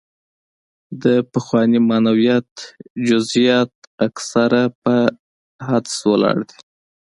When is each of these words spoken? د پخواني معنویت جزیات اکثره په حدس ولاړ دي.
د 1.03 1.05
پخواني 1.31 1.79
معنویت 1.89 2.49
جزیات 3.07 3.71
اکثره 4.07 4.63
په 4.83 4.95
حدس 5.67 5.95
ولاړ 6.11 6.37
دي. 6.49 6.59